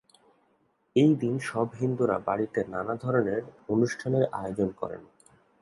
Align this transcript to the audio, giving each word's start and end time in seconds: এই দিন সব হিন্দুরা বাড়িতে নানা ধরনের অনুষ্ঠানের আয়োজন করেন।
এই 0.95 1.11
দিন 1.15 1.35
সব 1.41 1.67
হিন্দুরা 1.79 2.17
বাড়িতে 2.27 2.59
নানা 2.69 2.93
ধরনের 2.95 3.41
অনুষ্ঠানের 3.69 4.25
আয়োজন 4.31 4.69
করেন। 4.71 5.01